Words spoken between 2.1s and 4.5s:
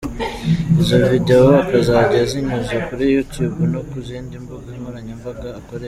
azinyuza kuri Youtube no ku zindi